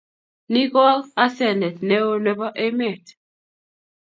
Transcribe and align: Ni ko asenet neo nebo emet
Ni 0.51 0.63
ko 0.71 0.83
asenet 1.23 1.75
neo 1.87 2.11
nebo 2.23 2.45
emet 2.65 3.05